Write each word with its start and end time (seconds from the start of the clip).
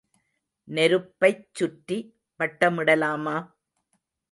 நெருப்பைச் 0.67 1.43
சுற்றி 1.53 1.97
வட்டமிடலாமா? 2.39 3.37